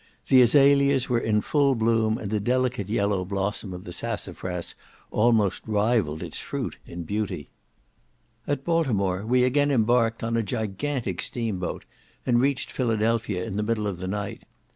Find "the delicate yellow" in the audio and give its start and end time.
2.31-3.23